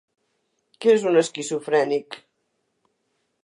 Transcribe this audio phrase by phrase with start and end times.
[0.85, 2.21] Que és un esquizofrènic?